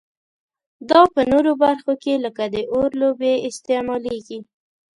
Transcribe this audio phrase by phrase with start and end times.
[0.89, 4.39] دا په نورو برخو کې لکه د اور لوبې استعمالیږي.